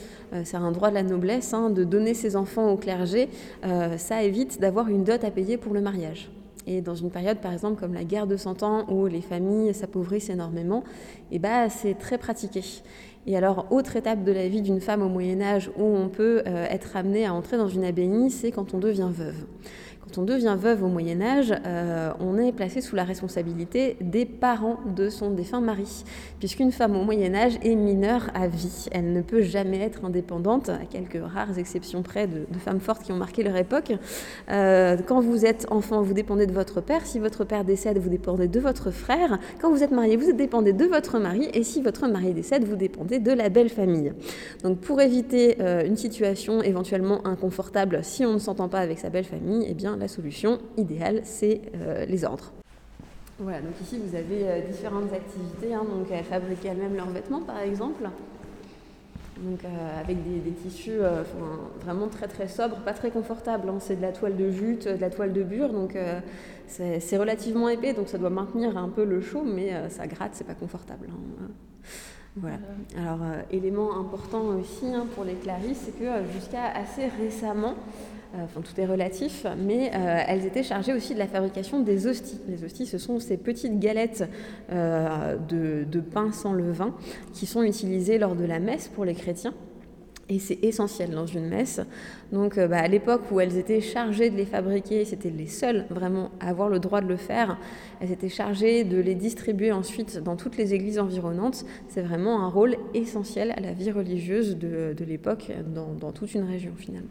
c'est 0.43 0.57
un 0.57 0.71
droit 0.71 0.89
de 0.89 0.95
la 0.95 1.03
noblesse 1.03 1.53
hein, 1.53 1.69
de 1.69 1.83
donner 1.83 2.13
ses 2.13 2.35
enfants 2.35 2.71
au 2.71 2.77
clergé. 2.77 3.29
ça 3.97 4.23
évite 4.23 4.59
d'avoir 4.59 4.87
une 4.87 5.03
dot 5.03 5.23
à 5.23 5.31
payer 5.31 5.57
pour 5.57 5.73
le 5.73 5.81
mariage. 5.81 6.31
Et 6.67 6.81
dans 6.81 6.95
une 6.95 7.09
période, 7.09 7.39
par 7.39 7.51
exemple, 7.51 7.79
comme 7.79 7.93
la 7.93 8.03
guerre 8.03 8.27
de 8.27 8.37
Cent 8.37 8.61
Ans, 8.63 8.85
où 8.89 9.07
les 9.07 9.21
familles 9.21 9.73
s'appauvrissent 9.73 10.29
énormément, 10.29 10.83
eh 11.31 11.39
ben, 11.39 11.67
c'est 11.69 11.95
très 11.95 12.17
pratiqué. 12.17 12.61
Et 13.27 13.35
alors, 13.35 13.67
autre 13.71 13.95
étape 13.95 14.23
de 14.23 14.31
la 14.31 14.47
vie 14.47 14.61
d'une 14.61 14.81
femme 14.81 15.01
au 15.01 15.09
Moyen 15.09 15.41
Âge 15.41 15.69
où 15.77 15.83
on 15.83 16.09
peut 16.09 16.41
euh, 16.47 16.65
être 16.69 16.95
amené 16.95 17.25
à 17.25 17.33
entrer 17.33 17.57
dans 17.57 17.67
une 17.67 17.83
abbaye, 17.83 18.29
c'est 18.31 18.51
quand 18.51 18.73
on 18.73 18.77
devient 18.77 19.09
veuve. 19.11 19.45
Quand 20.09 20.21
on 20.21 20.25
devient 20.25 20.55
veuve 20.57 20.83
au 20.83 20.87
Moyen 20.87 21.21
Âge, 21.21 21.53
euh, 21.65 22.11
on 22.19 22.37
est 22.39 22.51
placé 22.51 22.81
sous 22.81 22.95
la 22.95 23.03
responsabilité 23.03 23.95
des 24.01 24.25
parents 24.25 24.79
de 24.95 25.09
son 25.09 25.29
défunt 25.29 25.61
mari, 25.61 26.03
puisqu'une 26.39 26.71
femme 26.71 26.95
au 26.95 27.03
Moyen 27.03 27.35
Âge 27.35 27.59
est 27.61 27.75
mineure 27.75 28.31
à 28.33 28.47
vie. 28.47 28.87
Elle 28.91 29.13
ne 29.13 29.21
peut 29.21 29.41
jamais 29.41 29.79
être 29.81 30.05
indépendante, 30.05 30.69
à 30.69 30.85
quelques 30.89 31.21
rares 31.21 31.59
exceptions 31.59 32.01
près 32.01 32.25
de, 32.25 32.47
femmes 32.59 32.79
fortes 32.79 33.03
qui 33.03 33.11
ont 33.11 33.17
marqué 33.17 33.43
leur 33.43 33.55
époque. 33.55 33.93
Euh, 34.49 34.97
quand 35.05 35.19
vous 35.19 35.45
êtes 35.45 35.67
enfant, 35.69 36.01
vous 36.01 36.13
dépendez 36.13 36.47
de 36.47 36.53
votre 36.53 36.81
père. 36.81 37.05
Si 37.05 37.19
votre 37.19 37.43
père 37.43 37.63
décède, 37.63 37.99
vous 37.99 38.09
dépendez 38.09 38.47
de 38.47 38.59
votre 38.59 38.89
frère. 38.89 39.37
Quand 39.61 39.69
vous 39.69 39.83
êtes 39.83 39.91
marié, 39.91 40.17
vous 40.17 40.31
dépendez 40.31 40.73
de 40.73 40.85
votre 40.85 41.19
mari. 41.19 41.49
Et 41.53 41.63
si 41.63 41.81
votre 41.83 42.07
mari 42.07 42.33
décède, 42.33 42.63
vous 42.63 42.75
dépendez 42.75 43.19
de 43.19 43.31
la 43.31 43.49
belle 43.49 43.69
famille. 43.69 44.13
Donc 44.63 44.79
pour 44.79 45.01
éviter 45.01 45.57
euh, 45.59 45.85
une 45.85 45.97
situation 45.97 46.63
éventuellement 46.63 47.27
inconfortable 47.27 47.99
si 48.01 48.25
on 48.25 48.33
ne 48.33 48.39
s'entend 48.39 48.69
pas 48.69 48.79
avec 48.79 48.97
sa 48.97 49.09
belle 49.09 49.25
famille, 49.25 49.67
eh 49.69 49.75
bien 49.75 49.98
la 49.99 50.07
solution 50.07 50.59
idéale, 50.77 51.21
c'est 51.23 51.61
euh, 51.75 52.05
les 52.05 52.25
ordres. 52.25 52.51
Voilà, 53.37 53.61
donc 53.61 53.73
ici 53.81 53.97
vous 53.97 54.15
avez 54.15 54.47
euh, 54.47 54.61
différentes 54.67 55.13
activités. 55.13 55.73
Hein, 55.73 55.85
donc 55.89 56.07
elles 56.11 56.25
fabriquent 56.25 56.65
elles-mêmes 56.65 56.95
leurs 56.95 57.09
vêtements 57.09 57.41
par 57.41 57.59
exemple. 57.59 58.09
Donc 59.37 59.63
euh, 59.63 60.01
avec 60.01 60.17
des, 60.23 60.51
tissus 60.51 60.99
vraiment 61.81 62.07
très 62.07 62.27
très 62.27 62.49
sobres, 62.49 62.77
pas 62.77 62.93
très 62.93 63.11
confortables. 63.11 63.69
Hein. 63.69 63.77
C'est 63.79 63.95
de 63.95 64.01
la 64.01 64.11
toile 64.11 64.35
de 64.35 64.49
jute, 64.49 64.87
de 64.87 64.99
la 64.99 65.09
toile 65.09 65.31
de 65.31 65.43
bure, 65.43 65.71
donc 65.71 65.97
c'est 66.67 67.17
relativement 67.17 67.69
épais, 67.69 67.93
donc 67.93 68.09
ça 68.09 68.17
doit 68.17 68.29
maintenir 68.29 68.77
un 68.77 68.89
peu 68.89 69.05
le 69.05 69.21
chaud, 69.21 69.43
mais 69.45 69.89
ça 69.89 70.07
gratte, 70.07 70.31
c'est 70.33 70.47
pas 70.47 70.55
confortable. 70.55 71.07
Hein. 71.09 71.47
Voilà. 72.35 72.57
Alors 72.97 73.19
élément 73.51 73.99
important 73.99 74.43
aussi 74.59 74.85
pour 75.15 75.23
les 75.25 75.33
clarisses, 75.33 75.81
c'est 75.85 75.99
que 75.99 76.31
jusqu'à 76.33 76.67
assez 76.67 77.07
récemment, 77.07 77.75
euh, 78.35 78.43
enfin 78.43 78.61
tout 78.61 78.79
est 78.79 78.85
relatif, 78.85 79.47
mais 79.57 79.89
euh, 79.95 80.23
elles 80.27 80.45
étaient 80.45 80.61
chargées 80.61 80.93
aussi 80.93 81.15
de 81.15 81.19
la 81.19 81.25
fabrication 81.25 81.79
des 81.79 82.05
hosties. 82.05 82.39
Les 82.47 82.63
hosties, 82.63 82.85
ce 82.85 82.99
sont 82.99 83.19
ces 83.19 83.37
petites 83.37 83.79
galettes 83.79 84.29
euh, 84.71 85.35
de, 85.37 85.99
pain 85.99 86.31
sans 86.31 86.53
levain 86.53 86.93
qui 87.33 87.47
sont 87.47 87.63
utilisées 87.63 88.19
lors 88.19 88.35
de 88.35 88.45
la 88.45 88.59
messe 88.59 88.87
pour 88.87 89.03
les 89.03 89.15
chrétiens. 89.15 89.53
Et 90.29 90.39
c'est 90.39 90.63
essentiel 90.63 91.11
dans 91.11 91.25
une 91.25 91.47
messe. 91.47 91.81
Donc 92.31 92.59
bah, 92.59 92.79
à 92.79 92.87
l'époque 92.87 93.23
où 93.31 93.39
elles 93.39 93.57
étaient 93.57 93.81
chargées 93.81 94.29
de 94.29 94.37
les 94.37 94.45
fabriquer, 94.45 95.03
c'était 95.05 95.31
les 95.31 95.47
seules 95.47 95.85
vraiment 95.89 96.29
à 96.39 96.49
avoir 96.49 96.69
le 96.69 96.79
droit 96.79 97.01
de 97.01 97.07
le 97.07 97.17
faire. 97.17 97.57
Elles 97.99 98.11
étaient 98.11 98.29
chargées 98.29 98.83
de 98.83 98.97
les 98.97 99.15
distribuer 99.15 99.71
ensuite 99.71 100.19
dans 100.19 100.35
toutes 100.35 100.57
les 100.57 100.73
églises 100.73 100.99
environnantes. 100.99 101.65
C'est 101.87 102.01
vraiment 102.01 102.41
un 102.41 102.49
rôle 102.49 102.77
essentiel 102.93 103.51
à 103.57 103.59
la 103.59 103.73
vie 103.73 103.91
religieuse 103.91 104.57
de, 104.57 104.95
l'époque 105.03 105.51
dans 105.73 106.11
toute 106.11 106.35
une 106.35 106.43
région 106.43 106.73
finalement. 106.77 107.09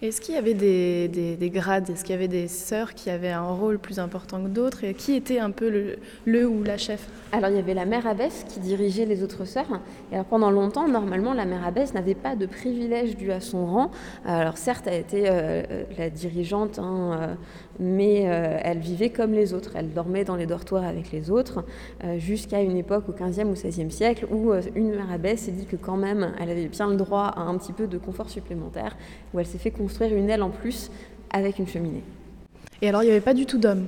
Est-ce 0.00 0.20
qu'il 0.20 0.36
y 0.36 0.38
avait 0.38 0.54
des, 0.54 1.50
grades? 1.52 1.90
Est-ce 1.90 2.04
qu'il 2.04 2.14
y 2.14 2.18
avait 2.18 2.28
des 2.28 2.46
sœurs 2.46 2.94
qui 2.94 3.10
avaient 3.10 3.32
un 3.32 3.50
rôle 3.50 3.80
plus 3.80 3.98
important 3.98 4.40
que 4.42 4.48
d'autres? 4.48 4.86
Qui 4.96 5.14
était 5.14 5.40
un 5.40 5.50
peu 5.50 5.68
le, 5.68 5.96
le, 6.24 6.46
ou 6.46 6.62
la 6.62 6.76
chef? 6.76 7.08
Alors 7.32 7.50
il 7.50 7.56
y 7.56 7.58
avait 7.58 7.74
la 7.74 7.84
mère 7.84 8.06
abbesse 8.06 8.44
qui 8.48 8.60
dirigeait 8.60 9.06
les 9.06 9.24
autres 9.24 9.44
sœurs. 9.44 9.80
Alors 10.12 10.24
pendant 10.24 10.50
longtemps, 10.50 10.86
normalement, 10.86 11.34
la 11.34 11.44
mère 11.44 11.66
abbesse 11.66 11.94
n'avait 11.94 12.14
pas 12.14 12.36
de 12.36 12.46
privilège 12.46 13.16
dû 13.16 13.32
à 13.32 13.40
son 13.40 13.66
rang. 13.66 13.90
Alors 14.24 14.56
certes, 14.56 14.86
elle 14.86 15.00
était 15.00 15.24
euh, 15.26 15.62
la 15.98 16.10
dirigeante, 16.10 16.78
hein, 16.78 17.18
euh, 17.20 17.34
mais 17.80 18.24
euh, 18.26 18.58
elle 18.62 18.78
vivait 18.78 19.10
comme 19.10 19.32
les 19.32 19.52
autres. 19.52 19.72
Elle 19.74 19.92
dormait 19.92 20.24
dans 20.24 20.36
les 20.36 20.46
dortoirs 20.46 20.84
avec 20.84 21.10
les 21.12 21.30
autres, 21.30 21.64
jusqu'à 22.18 22.62
une 22.62 22.76
époque 22.76 23.08
au 23.08 23.12
15e 23.12 23.46
ou 23.46 23.54
16e 23.54 23.90
siècle 23.90 24.26
où 24.30 24.52
une 24.74 24.90
mère 24.90 25.10
abbesse 25.12 25.40
s'est 25.40 25.52
dit 25.52 25.66
que 25.66 25.76
quand 25.76 25.96
même, 25.96 26.32
elle 26.40 26.50
avait 26.50 26.68
bien 26.68 26.88
le 26.88 26.96
droit 26.96 27.24
à 27.24 27.40
un 27.40 27.56
petit 27.58 27.72
peu 27.72 27.86
de 27.86 27.98
confort 27.98 28.30
supplémentaire, 28.30 28.96
où 29.34 29.40
elle 29.40 29.46
s'est 29.46 29.58
fait 29.58 29.67
construire 29.70 30.14
une 30.14 30.30
aile 30.30 30.42
en 30.42 30.50
plus 30.50 30.90
avec 31.30 31.58
une 31.58 31.66
cheminée. 31.66 32.02
Et 32.80 32.88
alors, 32.88 33.02
il 33.02 33.06
n'y 33.06 33.12
avait 33.12 33.20
pas 33.20 33.34
du 33.34 33.46
tout 33.46 33.58
d'hommes 33.58 33.86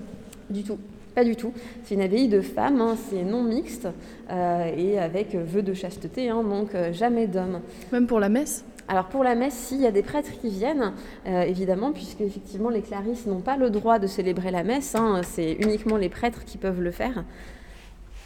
Du 0.49 0.63
tout. 0.63 0.79
Pas 1.15 1.25
du 1.25 1.37
tout. 1.37 1.53
C'est 1.85 1.95
une 1.95 2.03
abbaye 2.03 2.29
de 2.29 2.41
femmes, 2.41 2.81
hein, 2.81 2.97
c'est 3.11 3.25
non 3.25 3.43
mixte 3.43 3.89
et 4.31 4.99
avec 4.99 5.35
vœu 5.35 5.63
de 5.63 5.75
chasteté, 5.75 6.29
hein, 6.31 6.43
donc 6.45 6.71
jamais 6.93 7.27
d'hommes. 7.27 7.61
Même 7.93 8.07
pour 8.07 8.21
la 8.21 8.29
messe? 8.29 8.65
Alors 8.87 9.07
pour 9.07 9.25
la 9.25 9.35
messe, 9.35 9.55
s'il 9.55 9.81
y 9.81 9.87
a 9.87 9.93
des 9.93 10.03
prêtres 10.03 10.31
qui 10.41 10.51
viennent, 10.51 10.93
évidemment, 11.27 11.93
puisque 11.93 12.21
effectivement 12.21 12.71
les 12.71 12.83
clarisses 12.83 13.27
n'ont 13.27 13.41
pas 13.41 13.57
le 13.57 13.71
droit 13.71 13.99
de 13.99 14.07
célébrer 14.07 14.51
la 14.51 14.65
messe, 14.65 14.95
hein, 14.95 15.21
c'est 15.25 15.53
uniquement 15.53 15.97
les 15.97 16.09
prêtres 16.09 16.45
qui 16.45 16.59
peuvent 16.59 16.81
le 16.81 16.91
faire. 16.91 17.25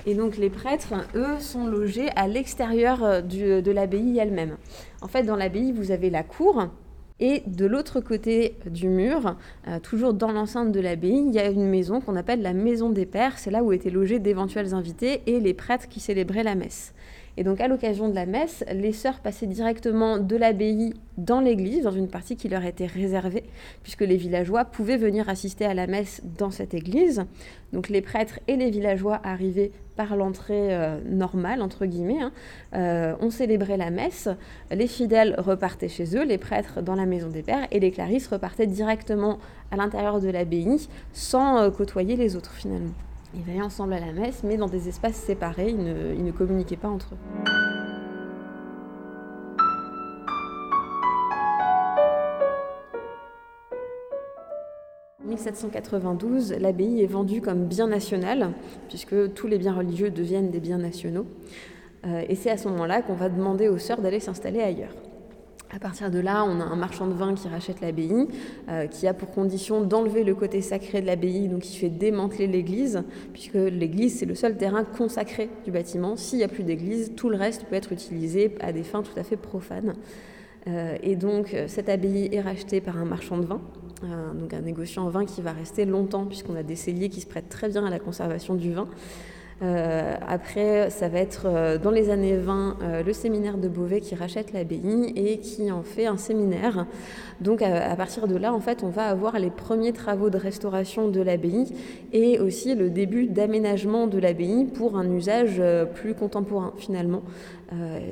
Et 0.07 0.15
donc 0.15 0.37
les 0.37 0.51
prêtres, 0.51 0.95
eux, 1.15 1.39
sont 1.41 1.67
logés 1.67 2.09
à 2.17 2.29
l'extérieur 2.29 3.03
euh, 3.03 3.21
de 3.23 3.71
l'abbaye 3.71 4.19
elle-même. 4.19 4.57
En 5.01 5.09
fait, 5.09 5.23
dans 5.23 5.37
l'abbaye, 5.37 5.73
vous 5.73 5.91
avez 5.91 6.11
la 6.11 6.23
cour. 6.23 6.69
Et 7.21 7.45
de 7.47 7.65
l'autre 7.65 8.01
côté 8.01 8.57
du 8.67 8.89
mur, 8.89 9.37
euh, 9.69 9.79
toujours 9.79 10.15
dans 10.15 10.33
l'enceinte 10.33 10.73
de 10.73 10.81
l'abbaye, 10.81 11.25
il 11.29 11.33
y 11.33 11.39
a 11.39 11.49
une 11.49 11.69
maison 11.69 12.01
qu'on 12.01 12.17
appelle 12.17 12.43
la 12.43 12.53
maison 12.53 12.91
des 12.91 13.07
pères. 13.07 13.39
C'est 13.39 13.53
là 13.53 13.63
où 13.63 13.73
étaient 13.73 13.91
logés 13.91 14.19
d'éventuels 14.19 14.75
invités 14.75 15.23
et 15.27 15.39
les 15.39 15.55
prêtres 15.55 15.89
qui 15.89 16.01
célébraient 16.01 16.43
la 16.43 16.57
messe. 16.57 16.93
Et 17.37 17.45
donc 17.45 17.61
à 17.61 17.69
l'occasion 17.69 18.09
de 18.09 18.15
la 18.15 18.27
messe, 18.27 18.65
les 18.73 18.93
sœurs 18.93 19.21
passaient 19.21 19.47
directement 19.47 20.19
de 20.19 20.37
l'abbaye 20.37 20.95
dans 21.19 21.41
l'église, 21.41 21.83
dans 21.83 21.91
une 21.91 22.09
partie 22.09 22.37
qui 22.37 22.49
leur 22.49 22.65
était 22.65 22.87
réservée, 22.87 23.45
puisque 23.83 24.03
les 24.03 24.17
villageois 24.17 24.65
pouvaient 24.65 24.97
venir 24.97 25.29
assister 25.29 25.65
à 25.65 25.75
la 25.75 25.87
messe 25.87 26.23
dans 26.39 26.51
cette 26.51 26.75
église. 26.75 27.25
Donc 27.73 27.89
les 27.89 28.03
prêtres 28.03 28.39
et 28.47 28.57
les 28.57 28.71
villageois 28.71 29.21
arrivaient 29.25 29.73
par 29.97 30.17
l'entrée 30.17 30.75
euh, 30.75 30.99
normale, 31.05 31.63
entre 31.63 31.87
guillemets, 31.87 32.21
hein, 32.21 32.33
euh, 32.75 33.15
on 33.21 33.31
célébrait 33.31 33.77
la 33.77 33.91
messe, 33.91 34.29
les 34.71 34.87
fidèles 34.87 35.35
repartaient 35.39 35.89
chez 35.89 36.17
eux, 36.17 36.25
les 36.25 36.39
prêtres 36.39 36.83
dans 36.83 36.95
la 36.95 37.07
maison 37.07 37.29
des 37.29 37.43
pères, 37.43 37.67
et 37.71 37.81
les 37.81 37.91
clarisses 37.91 38.27
repartaient 38.29 38.67
directement 38.67 39.39
à 39.71 39.77
l'intérieur 39.77 40.21
de 40.21 40.29
l'abbaye 40.29 40.89
sans 41.13 41.59
euh, 41.59 41.71
côtoyer 41.71 42.17
les 42.17 42.37
autres 42.37 42.53
finalement. 42.53 42.93
Ils 43.37 43.43
veillaient 43.43 43.63
ensemble 43.63 43.95
à 43.95 44.01
la 44.01 44.13
messe, 44.13 44.43
mais 44.45 44.57
dans 44.57 44.69
des 44.69 44.89
espaces 44.89 45.17
séparés, 45.17 45.71
ils 45.71 46.25
ne, 46.25 46.31
communiquaient 46.31 46.77
pas 46.77 46.89
entre 46.89 47.15
eux. 47.15 47.19
En 55.25 55.29
1792, 55.29 56.53
l'abbaye 56.61 57.03
est 57.03 57.07
vendue 57.07 57.41
comme 57.41 57.65
bien 57.65 57.89
national, 57.89 58.53
puisque 58.89 59.35
tous 59.35 59.49
les 59.49 59.59
biens 59.59 59.75
religieux 59.75 60.11
deviennent 60.11 60.51
des 60.51 60.61
biens 60.61 60.79
nationaux. 60.79 61.27
Euh, 62.07 62.23
et 62.29 62.37
c'est 62.37 62.51
à 62.51 62.57
ce 62.57 62.69
moment-là 62.69 63.03
qu'on 63.03 63.15
va 63.15 63.29
demander 63.29 63.69
aux 63.69 63.79
sœurs 63.79 64.01
d'aller 64.01 64.21
s'installer 64.21 64.61
ailleurs. 64.61 64.95
À 65.75 65.81
partir 65.81 66.09
de 66.09 66.21
là, 66.21 66.45
on 66.45 66.61
a 66.61 66.65
un 66.65 66.77
marchand 66.77 67.09
de 67.09 67.15
vin 67.15 67.35
qui 67.35 67.49
rachète 67.49 67.81
l'abbaye, 67.81 68.29
euh, 68.69 68.87
qui 68.87 69.09
a 69.09 69.15
pour 69.15 69.33
condition 69.33 69.81
d'enlever 69.81 70.23
le 70.23 70.37
côté 70.37 70.61
sacré 70.61 71.01
de 71.01 71.07
l'abbaye, 71.07 71.49
donc 71.49 71.69
il 71.69 71.77
fait 71.77 71.89
démanteler 71.89 72.47
l'église, 72.47 73.03
puisque 73.33 73.55
l'église 73.55 74.17
c'est 74.17 74.27
le 74.27 74.37
seul 74.37 74.57
terrain 74.57 74.85
consacré 74.85 75.51
du 75.65 75.73
bâtiment. 75.73 76.17
S'il 76.17 76.39
n'y 76.39 76.45
a 76.45 76.49
plus 76.49 76.63
d'église, 76.63 77.15
tout 77.17 77.29
le 77.29 77.37
reste 77.37 77.65
peut 77.65 77.75
être 77.75 77.91
utilisé 77.91 78.55
à 78.61 78.73
des 78.73 78.85
fins 78.85 79.03
tout 79.03 79.19
à 79.19 79.25
fait 79.25 79.37
profanes. 79.37 79.95
Euh, 80.69 80.97
et 81.03 81.17
donc 81.17 81.57
cette 81.67 81.89
abbaye 81.89 82.29
est 82.31 82.41
rachetée 82.41 82.81
par 82.81 82.97
un 82.97 83.05
marchand 83.05 83.39
de 83.39 83.45
vin, 83.45 83.61
euh, 84.05 84.33
donc 84.33 84.55
un 84.55 84.61
négociant 84.61 85.05
en 85.07 85.09
vin 85.09 85.25
qui 85.25 85.43
va 85.43 85.51
rester 85.51 85.87
longtemps, 85.87 86.25
puisqu'on 86.25 86.55
a 86.55 86.63
des 86.63 86.77
celliers 86.77 87.09
qui 87.09 87.21
se 87.21 87.27
prêtent 87.27 87.49
très 87.49 87.69
bien 87.69 87.85
à 87.85 87.91
la 87.91 87.99
conservation 87.99 88.55
du 88.55 88.73
vin. 88.73 88.87
Euh, 89.63 90.17
après, 90.27 90.91
ça 90.91 91.09
va 91.09 91.21
être 91.21 91.47
euh, 91.47 91.79
dans 91.79 91.93
les 91.93 92.11
années 92.11 92.37
20 92.37 92.77
euh, 92.83 93.03
le 93.05 93.13
séminaire 93.13 93.57
de 93.57 93.69
Beauvais 93.69 94.01
qui 94.01 94.15
rachète 94.15 94.53
l'abbaye 94.53 95.13
et 95.15 95.39
qui 95.39 95.71
en 95.71 95.83
fait 95.83 96.07
un 96.07 96.17
séminaire. 96.17 96.87
Donc 97.41 97.63
à, 97.63 97.95
partir 97.97 98.27
de 98.27 98.37
là, 98.37 98.55
on 98.55 98.89
va 98.89 99.05
avoir 99.05 99.39
les 99.39 99.51
premiers 99.51 99.93
travaux 99.93 100.31
de 100.31 100.39
restauration 100.39 101.09
de 101.09 101.21
l'abbaye 101.21 101.73
et 102.13 102.39
aussi 102.39 102.75
le 102.75 102.91
début 102.91 103.27
d'aménagement 103.27 104.07
de 104.07 104.19
l'abbaye 104.19 104.65
pour 104.65 104.97
un 104.97 105.09
usage 105.11 105.63
plus 105.95 106.15
contemporain 106.15 106.73
finalement. 106.77 107.23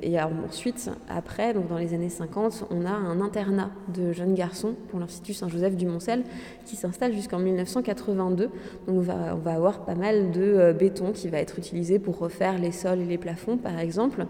Et 0.02 0.21
ensuite, 0.21 0.90
après, 1.09 1.54
donc 1.54 1.69
dans 1.69 1.78
les 1.78 1.95
années 1.95 2.09
50, 2.09 2.66
on 2.71 2.85
a 2.85 2.90
un 2.90 3.21
internat 3.21 3.71
de 3.95 4.12
jeunes 4.12 4.35
garçons 4.35 4.75
pour 4.88 5.00
l'Institut 5.00 5.35
Saint-Joseph 5.35 5.76
du 5.76 5.87
Moncel 5.87 6.25
qui 6.64 6.76
s'installe 6.76 7.12
jusqu'en 7.12 7.38
1982. 7.38 8.45
Donc 8.45 8.52
on 8.88 9.00
va, 9.00 9.35
on 9.35 9.38
va 9.38 9.54
avoir 9.54 9.85
pas 9.85 9.95
mal 9.95 10.31
de 10.31 10.75
béton 10.78 11.12
qui 11.12 11.28
va 11.28 11.38
être 11.38 11.59
utilisé 11.59 11.99
pour 11.99 12.19
refaire 12.19 12.59
les 12.59 12.73
sols 12.73 13.00
et 13.00 13.07
les 13.07 13.19
plafonds, 13.19 13.57
par 13.57 13.78
exemple. 13.78 14.26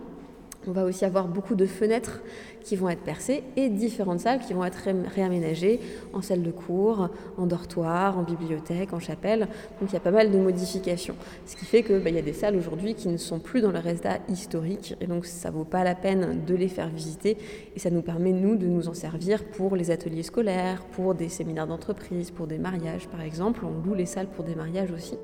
On 0.66 0.72
va 0.72 0.84
aussi 0.84 1.04
avoir 1.04 1.26
beaucoup 1.26 1.54
de 1.54 1.66
fenêtres 1.66 2.20
qui 2.62 2.76
vont 2.76 2.88
être 2.88 3.02
percées 3.02 3.42
et 3.56 3.68
différentes 3.68 4.20
salles 4.20 4.38
qui 4.38 4.52
vont 4.52 4.64
être 4.64 4.88
réaménagées 5.14 5.80
en 6.12 6.22
salle 6.22 6.42
de 6.42 6.50
cours, 6.50 7.08
en 7.36 7.46
dortoir, 7.46 8.16
en 8.16 8.22
bibliothèque, 8.22 8.92
en 8.92 9.00
chapelle. 9.00 9.48
Donc 9.80 9.90
il 9.90 9.94
y 9.94 9.96
a 9.96 10.00
pas 10.00 10.12
mal 10.12 10.30
de 10.30 10.38
modifications. 10.38 11.16
Ce 11.46 11.56
qui 11.56 11.64
fait 11.64 11.82
qu'il 11.82 11.98
bah, 11.98 12.10
y 12.10 12.18
a 12.18 12.22
des 12.22 12.32
salles 12.32 12.56
aujourd'hui 12.56 12.94
qui 12.94 13.08
ne 13.08 13.16
sont 13.16 13.40
plus 13.40 13.60
dans 13.60 13.72
leur 13.72 13.86
état 13.86 14.18
historique 14.28 14.94
et 15.00 15.06
donc 15.06 15.26
ça 15.26 15.50
vaut 15.50 15.64
pas 15.64 15.82
la 15.82 15.94
peine 15.94 16.44
de 16.46 16.54
les 16.54 16.68
faire 16.68 16.88
visiter 16.88 17.36
et 17.74 17.78
ça 17.78 17.90
nous 17.90 18.02
permet, 18.02 18.32
nous, 18.32 18.56
de 18.56 18.66
nous 18.66 18.88
en 18.88 18.94
servir 18.94 19.44
pour 19.44 19.74
les 19.74 19.90
ateliers 19.90 20.22
scolaires, 20.22 20.84
pour 20.92 21.14
des 21.14 21.28
séminaires 21.28 21.66
d'entreprise, 21.66 22.30
pour 22.30 22.46
des 22.46 22.58
mariages 22.58 23.08
par 23.08 23.22
exemple. 23.22 23.64
On 23.64 23.84
loue 23.84 23.94
les 23.94 24.06
salles 24.06 24.28
pour 24.28 24.44
des 24.44 24.54
mariages 24.54 24.92
aussi. 24.92 25.16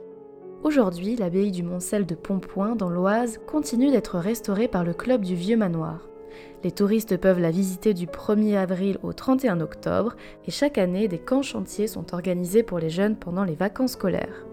Aujourd'hui, 0.65 1.15
l'abbaye 1.15 1.53
du 1.53 1.63
Montcel 1.63 2.05
de 2.05 2.17
Pontpoint, 2.17 2.75
dans 2.75 2.91
l'Oise, 2.91 3.39
continue 3.47 3.93
d'être 3.93 4.19
restaurée 4.19 4.67
par 4.67 4.83
le 4.83 4.93
club 4.93 5.25
du 5.25 5.37
Vieux 5.37 5.57
Manoir. 5.57 6.09
Les 6.65 6.73
touristes 6.73 7.17
peuvent 7.17 7.39
la 7.39 7.53
visiter 7.53 7.95
du 7.95 8.07
1er 8.07 8.57
avril 8.57 8.99
au 9.05 9.13
31 9.13 9.61
octobre 9.61 10.17
et 10.47 10.51
chaque 10.51 10.77
année, 10.77 11.07
des 11.07 11.19
camps 11.19 11.43
chantiers 11.43 11.87
sont 11.87 12.13
organisés 12.13 12.65
pour 12.65 12.81
les 12.81 12.91
jeunes 12.91 13.17
pendant 13.17 13.45
les 13.45 13.55
vacances 13.55 13.93
scolaires. 13.93 14.47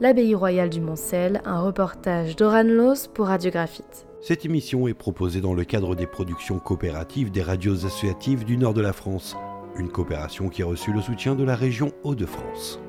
L'abbaye 0.00 0.36
royale 0.36 0.70
du 0.70 0.80
Montcel, 0.80 1.42
un 1.44 1.60
reportage 1.60 2.36
d'Oran 2.36 2.62
Los 2.62 3.08
pour 3.12 3.26
Radiographite. 3.26 4.06
Cette 4.20 4.44
émission 4.44 4.86
est 4.86 4.94
proposée 4.94 5.40
dans 5.40 5.54
le 5.54 5.64
cadre 5.64 5.96
des 5.96 6.06
productions 6.06 6.60
coopératives 6.60 7.32
des 7.32 7.42
radios 7.42 7.84
associatives 7.84 8.44
du 8.44 8.56
nord 8.56 8.74
de 8.74 8.80
la 8.80 8.92
France, 8.92 9.36
une 9.76 9.88
coopération 9.88 10.48
qui 10.48 10.62
a 10.62 10.66
reçu 10.66 10.92
le 10.92 11.00
soutien 11.00 11.34
de 11.34 11.44
la 11.44 11.56
région 11.56 11.90
Hauts-de-France. 12.04 12.80